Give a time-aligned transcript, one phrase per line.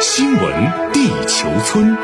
[0.00, 1.96] 新闻地球村，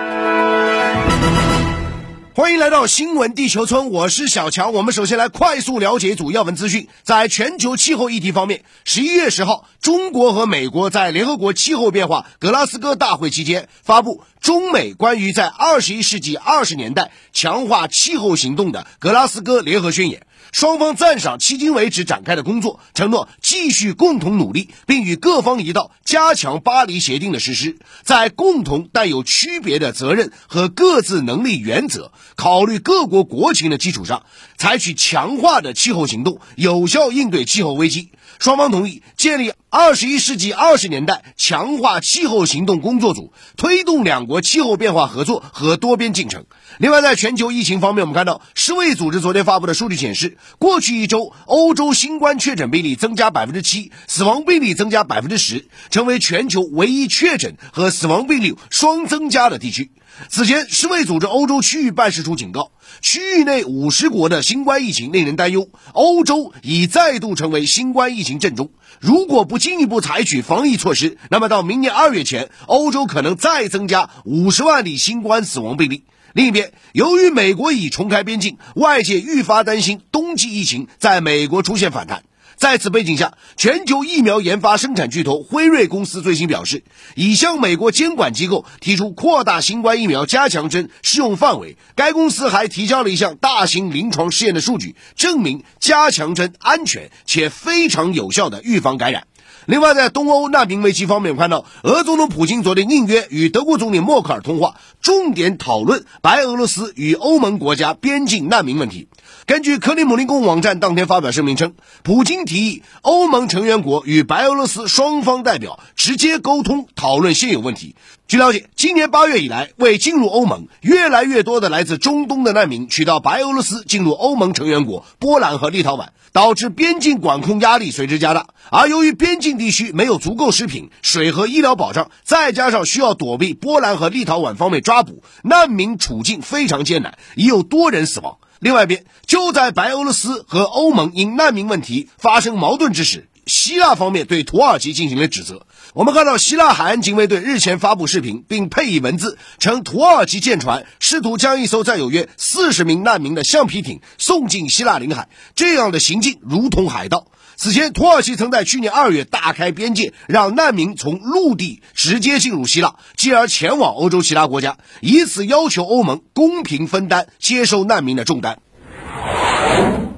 [2.34, 4.72] 欢迎来到新闻地球村，我是小强。
[4.72, 6.88] 我们首先来快速了解主要文资讯。
[7.04, 20.26] 在全球气候议题方面，十一月十号，中国和美国在联合国气候变化格拉斯哥大会期间发布中美关于在二十一世纪二十年代强化气候行动的格拉斯哥联合宣言。
[20.54, 34.22] 双方赞赏迄今为止展开的工作，承诺继续共同努力，并与各方一道加强巴黎协定的实施，在共同带有区别的责任和各自能力原则、考虑各国国情的基础上，
[34.56, 38.10] 采取强化的气候行动，有效应对气候危机。
[38.44, 46.44] 双方同意建立二十一世纪二十年代强化气候行动工作组，推动两国气候变化合作和多边进程。
[46.76, 59.90] 另外，在全球疫情方面，我们看到世卫组织昨天发布的数据显示，过去一周欧洲新冠确诊病例增加百分之七，死亡病例增加百分之十，成为全球唯一确诊和死亡病例双增加的地区。
[60.28, 62.70] 此前，世卫组织欧洲区域办事处警告，
[63.00, 68.70] 区域内五十国的新冠疫情令人担忧，欧洲已再度成为新冠疫情震中。
[69.00, 76.04] 如果不进一步采取防疫措施，那么到明年二月前，欧洲可能再增加五十万例新冠死亡病例。
[76.32, 82.24] 另一边，由于美国已重开边境，外界愈发担心冬季疫情在美国出现反弹。
[82.56, 86.84] 在此背景下，全球疫苗研发生产巨头辉瑞公司最新表示，
[87.14, 91.76] 已向美国监管机构提出扩大新冠疫苗加强针适用范围。
[91.94, 99.26] 该公司还提交了一项大型临床试验的数据，证明加强针安全且非常有效的预防感染。
[99.66, 109.08] 另外，在东欧难民危机方面，我看到俄总统普京昨天应约与德国总理默克尔通话，重点讨论白俄罗斯与欧盟国家边境难民问题。
[109.46, 117.96] 根据克里姆林宫网站当天发表声明称，普京提议欧盟成员国与白俄罗斯双方代表直接沟通讨论现有问题。
[118.26, 128.46] 据了解，今年八月以来，为进入欧盟，越来越多的来自中东的难民取到白俄罗斯进入欧盟成员国波兰和立陶宛，导致边境管控压力随之加大。
[128.76, 138.38] 而由于边境地区没有足够食品、水和医疗保障，再加上需要躲避波兰和立陶宛方面抓捕，难民处境非常艰难，已有多人死亡。
[138.58, 145.66] 另外一边，就在白俄罗斯和欧盟因难民问题发生矛盾之时，希腊方面对土耳其进行了指责。
[145.92, 157.28] 我们看到，希腊海岸警卫队日前发布视频，并配以文字，称土耳其舰船试图将一艘载有约四十名难民的橡皮艇送进希腊领海，这样的行径如同海盗。
[157.56, 168.58] 此前，土耳其曾在去年二月大开边界，让难民从陆地直接进入希腊，继而前往欧洲其他国家，以此要求欧盟公平分担接收难民的重担。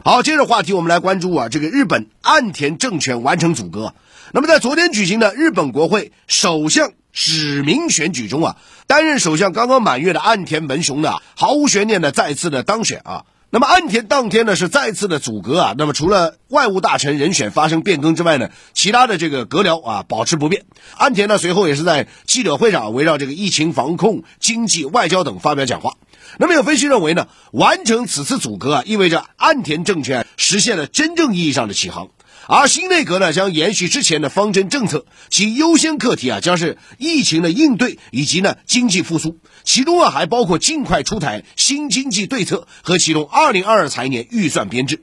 [0.06, 3.93] 好，接着话题，我们来关注啊，这个日本岸田政权完成阻隔。
[4.31, 8.56] 那么，在昨天举行的日本国会首相指名选举中啊，
[8.87, 13.25] 担任首相刚刚满月的岸田文雄呢，毫无悬念的再次的当选啊。
[13.50, 20.64] 那么岸田当天呢是再次的阻隔啊，那么除了外务大臣人选发生变更之外呢，其他的这个阁僚啊保持不变。
[20.96, 25.94] 岸田呢随后也是在记者会上围绕这个疫情防控、经济、外交等发表讲话。
[26.38, 32.08] 那么有分析认为呢，完成此次阻隔啊，意味着岸田政权实现了真正意义上的起航。
[32.48, 45.03] 而新内阁呢，将延续之前的方针政策，其优先课题啊，将是疫情的应对以及呢经济复苏，其中啊还包括尽快出台新经济对策和启动二零二二财年预算编制。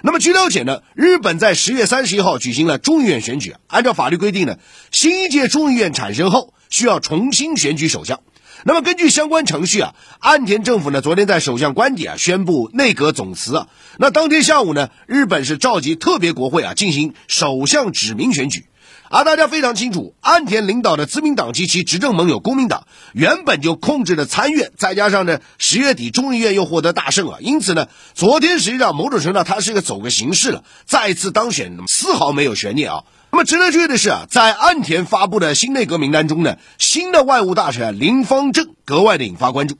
[0.00, 4.56] 那么据了解呢，日本在十月三十一号举行了众议院选举，按照法律规定呢，
[4.90, 8.20] 新一届众议院产生后需要重新选举首相。
[8.64, 13.68] 那么根据相关程序啊，岸田政府呢昨天在首相官邸啊宣布内阁总辞啊。
[13.98, 18.67] 那当天下午呢，日本是召集特别国会啊进行首相指名选举。
[19.10, 33.04] 而大家非常清楚，岸田领导的自民党及其执政盟友公民党原本就控制了参院，再加上呢十月底众议院又获得大胜啊，因此呢昨天实际上某种程度上他是一个走个形式了，再次当选丝毫没有悬念啊。
[33.30, 39.78] 那么值得注意的是啊，在岸田发布的新内阁名单中呢，新的外务大臣林方正格外的引发关注。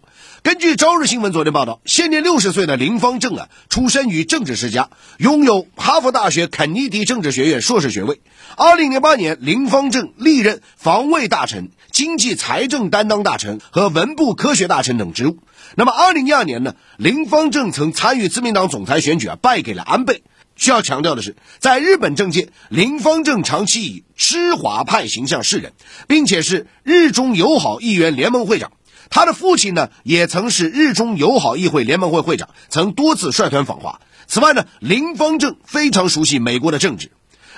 [0.48, 8.22] 根据朝日新闻昨天报道，现年六十岁的林方正啊，出身于政治世家，拥有哈佛大学肯尼迪政治学院硕士学位。
[8.56, 15.36] 二零零八年，林方正历任防卫大臣、经济财政担当大臣和文部科学大臣等职务。
[15.74, 20.22] 那么二零一二年呢，林方正曾参与自民党总裁选举啊，败给了安倍。
[20.56, 25.74] 需要强调的是，在日本政界，林方正长期以知华派形象示人，
[26.06, 28.72] 并且是日中友好议员联盟会长。
[29.10, 34.00] 他的父亲呢，也曾是日中友好议会联盟会会长，曾多次率团访华。
[34.26, 37.10] 此外呢，林方正非常熟悉美国的政治。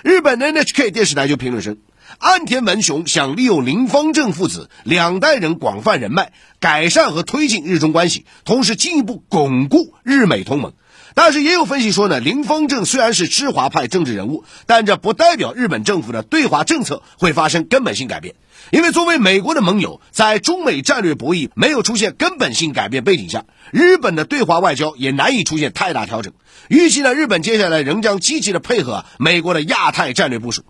[0.03, 1.79] 日本 NHK 电视台就评论称，
[2.19, 10.73] 岸田文雄想利用林方正父子两代人广泛人脉，改善和推进日中关系，同时进一步巩固日美同盟。
[11.15, 18.37] 但是也有分析说呢，林方正虽然是知华派政治人物，但这不代表日本政府的对华政策会发生根本性改变。
[18.71, 26.33] 因为作为美国的盟友，在中美战略博弈没有出现根本性改变背景下，日本的对华外交也难以出现太大调整。
[26.69, 30.63] 预计呢，日本接下来仍将积极的配合美国的亚太战略部署。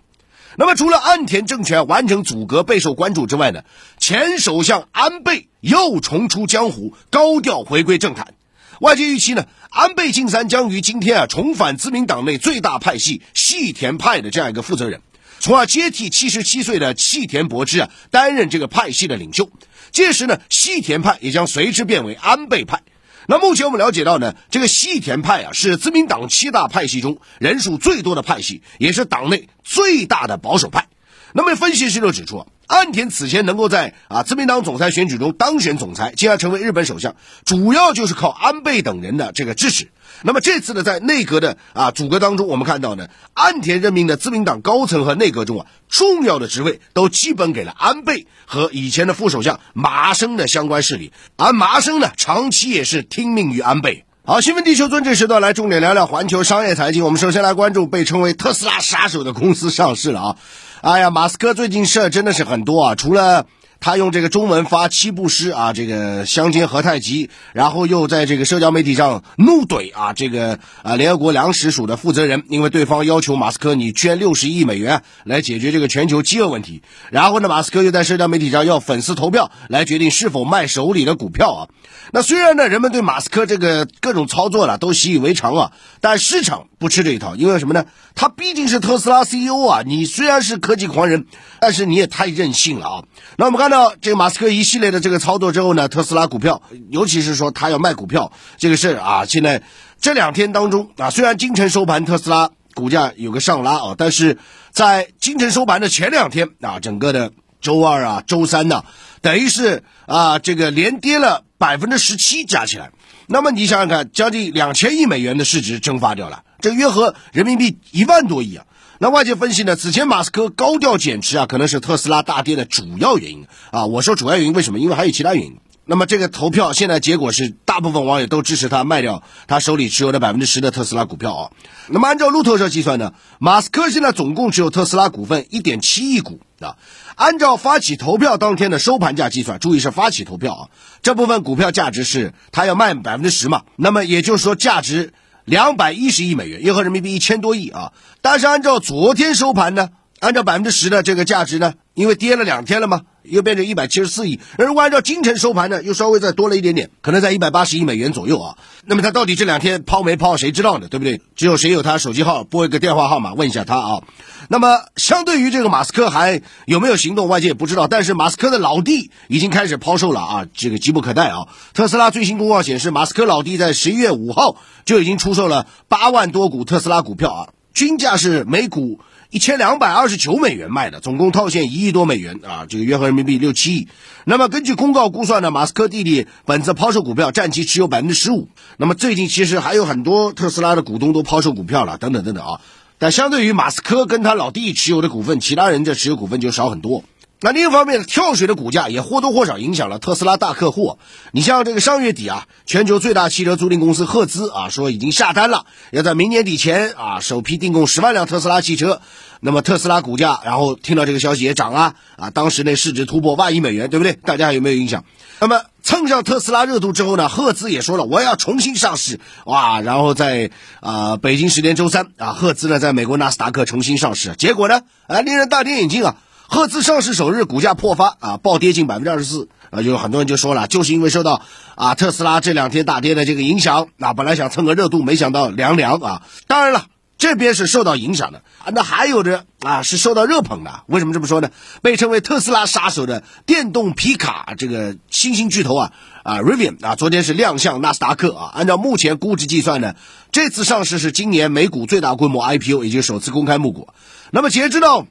[0.57, 3.61] 那么，除了岸田政权完成阻隔备受关注之外呢，
[3.99, 8.33] 前首相安倍又重出江湖，高调回归政坛。
[8.79, 15.01] 外界预期呢，安倍晋三将于今天啊重返自民党内最大派系细田派的这样一个负责人。
[15.41, 19.49] 从而接替七十七岁的细田博之啊，担任这个派系的领袖。
[19.91, 22.83] 届时呢，细田派也将随之变为安倍派。
[23.27, 30.87] 那目前我们了解到呢，这个细田派啊，是自民党七大派系中人数最多的派系，也是党内最大的保守派。
[31.33, 37.15] 那么分析师就指出啊，岸田此前能够在啊自民党总裁选举中当选总裁，进而成为日本首相，
[37.45, 39.89] 主要就是靠安倍等人的这个支持。
[40.23, 54.05] 那么这次呢，在内阁的啊组阁当中，我们看到呢，岸田任命的自民党高层和内阁中啊，重要的职位都基本给了安倍和以前的副首相麻生的相关势力，而麻生呢，长期也是听命于安倍。
[54.23, 57.03] 好，新闻地球村这时段来重点聊聊环球商业财经。
[57.03, 60.37] 我们首先来关注被称为特斯拉杀手的公司上市了啊！
[60.81, 63.47] 哎呀，马斯克最近事儿真的是很多啊，除了。
[63.81, 81.67] 他用这个中文发七步诗啊，这个相煎何太急，然后又在这个社交媒体上怒怼啊，这个啊联合国粮食署的负责人，因为对方要求马斯克你捐六十亿美元来解决这个全球饥饿问题，然后呢，马斯克又在社交媒体上要粉丝投票来决定是否卖手里的股票啊。
[82.11, 87.85] 那虽然呢，人们对马斯克这个各种操作了都习以为常啊，但市场不吃这一套，因为什么呢？
[88.13, 91.25] 他毕竟是特斯拉 CEO 啊，你虽然是科技狂人，
[91.59, 93.03] 但是你也太任性了啊。
[93.37, 93.95] 那我们那。
[94.01, 99.61] 这个马斯克一系列的这个操作之后呢，特斯拉股票，尤其是说他要卖股票这个事啊，现在
[99.99, 104.37] 这两天当中啊，虽然今晨收盘特斯拉股价有个上拉啊，但是
[104.71, 107.31] 在今晨收盘的前两天啊，整个的
[107.61, 108.83] 周二啊、周三呢，
[109.21, 112.91] 等于是啊这个连跌了百分之十七加起来，
[113.27, 118.65] 那么你想想看，将近两千亿美元的市值蒸发掉了，这约合人民币一万多亿啊。
[119.03, 119.75] 那外界分析呢？
[119.75, 123.87] 此前马斯克高调减持啊，可能是特斯拉大跌的主要原因啊。
[123.87, 124.77] 我说主要原因为什么？
[124.77, 125.57] 因为还有其他原因。
[125.85, 131.51] 那么这个投票现在结果是，大部分网友都支持他卖掉他手里持有的百分之十的特斯拉股票啊。
[131.87, 136.77] 那么按照路透社计算呢，马斯克现在总共持有特斯拉股份一点七亿股啊。
[137.15, 140.63] 按照发起投票当天的收盘价计算，注意是发起投票啊，
[141.01, 143.63] 这部分股票价值是他要卖百分之十嘛？
[143.77, 145.11] 那么也就是说价值。
[145.45, 147.93] 两百一十亿美元，约合人民币一千多亿啊！
[148.21, 149.89] 但是按照昨天收盘呢，
[150.19, 154.39] 按照百分之十的这个价值呢，因为跌了两天了嘛，又变成一百七十四亿。
[154.57, 158.57] 如果按照今晨收盘呢，又稍微再多了一点点，可能在一百八十亿美元左右啊。
[158.85, 160.87] 那么他到底这两天抛没抛，谁知道呢？
[160.89, 161.21] 对不对？
[161.35, 164.03] 只有谁有他手机号，拨一个电话号码问一下他啊。
[164.49, 167.87] 那么相对于这个马斯克还有没有行动，外界也不知道。
[167.87, 171.47] 但是马斯克的老弟已经开始抛售了啊，这个急不可待啊。
[171.73, 178.99] 特斯拉最新公告显示，马斯克老弟在十一月五号就已经出售了八万多股特斯拉股票啊，均价是每股。
[179.31, 183.87] 一千两百二十九美元卖的，总共套现一亿多美元啊，这个约合人民币六七亿。
[184.25, 188.49] 那么根据公告估算呢，马斯克弟弟本次抛售股票占其持有百分之十五。
[188.75, 192.59] 那么最近其实还有很多特斯拉的股东都抛售股票了，等等等等啊。
[192.97, 197.05] 但相对于马斯克跟他老弟持有的股份，其他人的持有股份就少很多。
[197.43, 200.99] 那另一方面，跳水的股价也或多或少影响了特斯拉大客户。
[201.31, 209.01] 你像这个上月底啊，全球最大汽车租赁公司赫兹啊，说已经下单了，要在明年底前啊，首批订购十万辆特斯拉汽车。
[209.39, 214.13] 那么特斯拉股价，然后听到这个消息也涨啊啊，当时那市值突破万亿美元，对不对？
[214.13, 215.03] 大家有没有印象？
[215.39, 219.81] 那么蹭上特斯拉热度之后呢，赫兹也说了，我要重新上市哇！
[219.81, 226.17] 然后在啊北京时间周三啊，赫兹呢在美国纳斯达克重新上市，结果呢啊令人大跌眼镜啊！
[226.53, 231.41] 赫兹上市首日股价破发啊，暴跌近百分之二十四啊，有很多人就说了，就是因为受到
[231.75, 236.23] 啊特斯拉这两天大跌的这个影响，那本来想蹭个热度，没想到凉凉啊。
[236.47, 240.83] 当然了，这边是受到影响的啊，那还有的啊是受到热捧的。
[240.87, 241.51] 为什么这么说呢？
[241.81, 245.93] 被称为特斯拉杀手的电动皮卡这个新兴巨头啊
[246.23, 249.95] 啊 Rivian 啊，昨天是亮相纳斯达克啊，按照目前估值计算呢，
[250.33, 253.87] 这次上市是今年美股最大规模 IPO，也就是首次公开募股。
[254.31, 255.07] 那么截止到。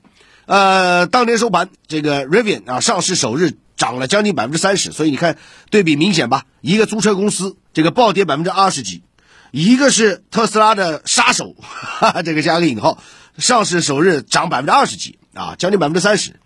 [0.47, 5.37] 呃，当天收盘，这个 Rivian 啊，上市首日涨了将近百分之三十，所以你看
[5.70, 6.44] 对比明显吧？
[6.61, 9.02] 一个租车公司这个暴跌百分之二十几，
[9.50, 13.02] 一个是特斯拉的杀手， 哈哈，这个加个引号，
[13.38, 15.18] 上市首日涨百分之二十几。
[15.32, 16.40] 啊，将近百分之三十。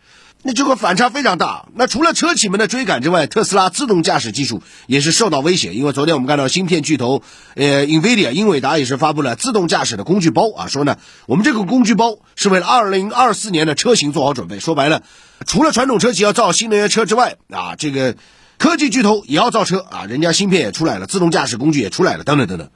[0.47, 1.69] 那这个反差非常大。
[1.75, 5.73] 那除了车企们的追赶之外，特斯拉自动驾驶技术也是受到威胁。
[5.73, 7.23] 因为昨天我们看到芯片巨头
[7.55, 14.61] 呃，NVIDIA 英伟达也是发布了自动驾驶的工具包啊，说呢，我们这个工具包是为了二零二四年的车型做好准备。
[14.61, 15.03] 说白了，
[15.47, 18.15] 除了传统车企要造新能源车之外啊，这个
[18.59, 22.69] 科技巨头也要造车啊，人家芯片也出来了，自动驾驶工具也出来了，等等等等。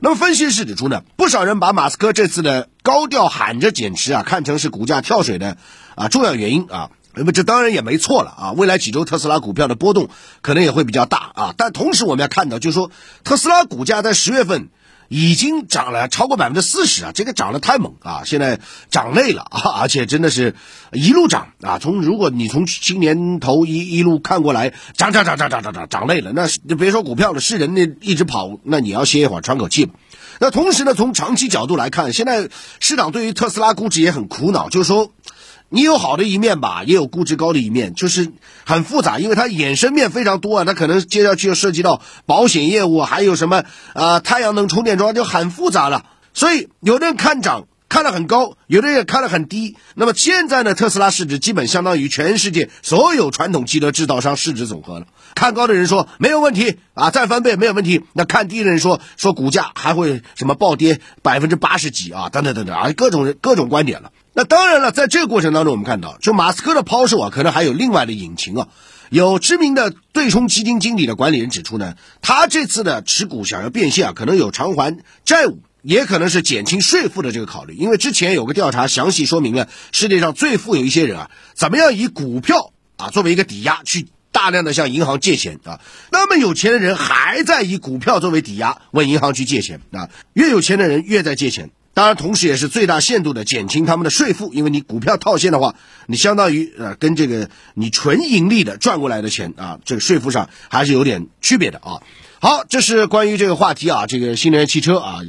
[0.00, 5.56] 那么分析师指出呢，不少人把马斯克这次的高调喊着减持啊，看成是股价跳水的
[5.94, 6.90] 啊重要原因啊。
[7.16, 8.52] 那么这当然也没错了啊！
[8.52, 10.08] 未来几周特斯拉股票的波动
[10.42, 11.54] 可能也会比较大啊。
[11.56, 12.90] 但同时我们要看到，就是说
[13.22, 14.68] 特斯拉股价在十月份
[15.08, 18.22] 已经涨了超过百分之四十啊，这个涨得太猛啊！
[18.24, 18.58] 现在
[18.90, 20.56] 涨累了啊，而且真的是
[20.92, 21.78] 一路涨啊。
[21.78, 29.90] 从如果你从今年头一一路看过来，涨涨涨涨涨涨涨涨累了，那别说股票了，是人那一直跑，那你要歇一会儿喘口气。
[30.40, 32.48] 那同时呢，从长期角度来看，现在
[32.80, 35.12] 市场对于特斯拉估值也很苦恼，就是说。
[35.74, 38.30] 你有好的一面吧，也有估值高的一面，就是
[38.64, 46.06] 很复杂，因为它衍生面非常多啊，它可能接下去又涉及到保险业务，还有什么啊太阳能充电桩就很复杂了。
[46.32, 49.76] 所以有的人看涨看得很高，有的人也看得很低。
[49.96, 55.06] 那么现在呢，特斯拉市值基本相当于全世界所有传统汽车制造商市值总和了。
[55.34, 58.04] 看高的人说没有问题啊，再翻倍没有问题。
[58.12, 64.12] 那看低的人说说股价还会什么暴跌百分之八十几啊，等等等等啊，各种各种观点了。
[64.36, 68.68] 那当然了，在这个过程当中，我们看到，就马斯克的抛售啊，可能还有另外的隐情啊。
[69.10, 77.74] 有知名的对冲基金经理的管理人指出呢，他这次的持股想要变现啊，可能有偿还债务，也可能是减轻税负的这个考虑。
[77.74, 85.78] 因为之前有个调查详细说明了，世界上最富有一些人啊，怎么样以股票啊作为一个抵押去大量的向银行借钱啊。
[86.10, 91.70] 那么有钱的人还在以股票作为抵押问银行去借钱啊，越有钱的人越在借钱。
[91.94, 102.02] 当然，同时也是最大限度的减轻他们的税负，因为你股票套现的话，你相当于呃跟这个你纯盈利的赚过来的钱啊，这个税负上还是有点区别的啊。
[102.44, 105.20] 好，这是关于这个话题啊，这个新能源汽车啊。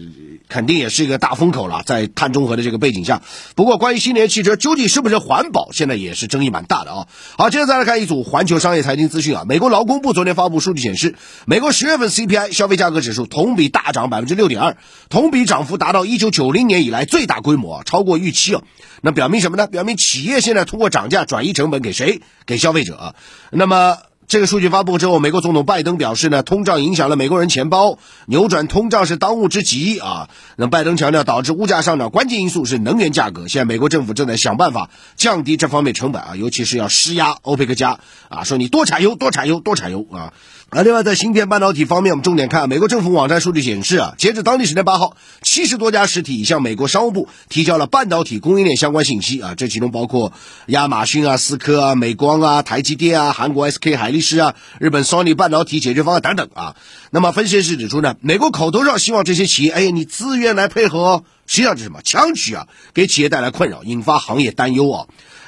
[0.50, 3.22] 肯定也是一个大风口了，在碳中和的这个背景下。
[3.56, 7.08] 不过，关于新能源汽车究竟是不是环保，现在也是争议蛮大的啊。
[7.38, 9.44] 好，接着再来看一组环球商业财经资讯啊。
[9.48, 14.76] 美国劳工部昨天发布数据显示，美国十月份 CPI 消费价格指数同比大涨百分之六点二，
[15.10, 18.62] 同比涨幅达到一九九零年以来最大规模，超过预期啊。
[19.02, 19.68] 那表明什么呢？
[19.68, 22.20] 表明企业现在通过涨价转移成本给谁？
[22.46, 23.16] 给消费者。
[23.52, 24.00] 那么。
[24.28, 30.30] 这个数据发布之后，美国总统拜登表示呢，通胀影响了美国人钱包，扭转通胀是当务之急啊。
[30.56, 40.34] 那拜登强调，导致物价上涨关键因素是能源价格，现在美国政府正在想办法降低这方面成本啊，尤其是要施压欧佩克加啊，说你多产油，多产油，多产油啊。
[40.76, 50.34] 而另外，在芯片半导体方面，我们重点看美国政府网站数据显示啊，截至当地时间八号，七十多家实体已向美国商务部提交了半导体供应链相关信息啊，这其中包括
[50.68, 56.76] 亚马逊啊、思科啊、美光啊、台积电啊、韩国 SK 海力士啊、日本 Sony 半导体解决方案等等啊。
[57.10, 62.02] 那么，分析师指出呢，美国口头上希望这些企业，哎，你自愿来配合，实际上是什么？
[62.04, 65.06] 强取啊，给企业带来困扰，引发行业担忧啊。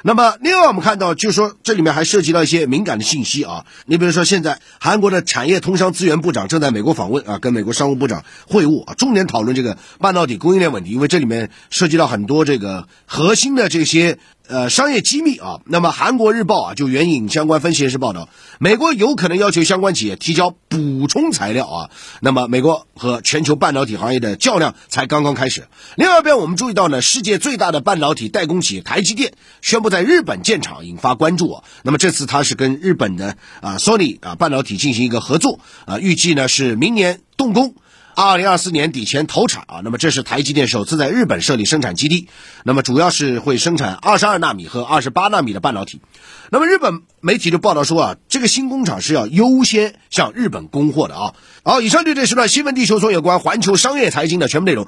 [0.08, 3.66] 那么，另外我们看到，就是说这里面还涉及到一些敏感的信息啊。
[3.88, 14.18] 你比如说，现在韩国的产业通商资源部长正在美国访问啊，跟美国商务部长会晤啊，重点讨论这个半导体供应链问题，因为这里面涉及到很多这个核心的这些。
[14.48, 21.89] 呃，商业机密啊，那么韩国日报啊就援引相关分析人士报道，美国有可能要求相关企业提交补充材料啊。
[22.22, 25.68] 那么，美国和全球半导体行业的较量才刚刚开始。
[25.96, 31.63] 另外一边，我们注意到呢，世界最大的半导体代工企业台积电宣布在日本建厂，引发关注啊。
[31.84, 37.75] 那么这次它是跟日本的啊 Sony 啊半导体进行一个合作啊，预计呢是明年动工。
[38.20, 42.30] 二零二四年底前投产啊，那么这是台积电首次在日本设立生产基地，
[42.64, 46.02] 那么主要是会生产二十二纳米和二十八纳米的半导体。
[46.50, 51.36] 那么日本媒体就报道说啊，这个新工厂是要优先向日本供货的啊。
[51.64, 54.88] 好，以上就这时段新闻地球说有关环球商业财经的全部内容，